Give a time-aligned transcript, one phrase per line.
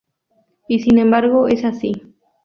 [0.67, 2.01] Y sin embargo es así.